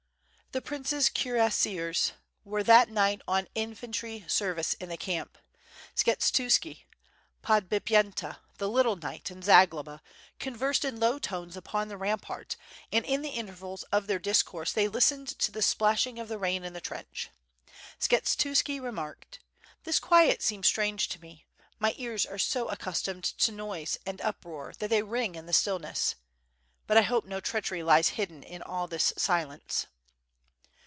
[0.53, 2.11] The prince's cuirrassiers
[2.43, 5.37] were that night on infantry ser vice in the camp.
[5.95, 6.83] Skshetuski,
[7.41, 10.01] Podbipyenta, the little knight, and Zagloba,
[10.41, 12.57] conversed in low tones upon the rampart,
[12.91, 16.37] and in the intervals of their discourse they listened to the splash ing of the
[16.37, 17.29] rain in the trench.
[18.01, 19.39] Skshetuski remarked:
[19.85, 21.45] "This quiet seems strange to me,
[21.79, 25.53] my ears are so accus tomed to noise and uproar that they ring in the
[25.53, 26.15] stillness.
[26.87, 29.87] But I hope no treachery lies hidden in this silence.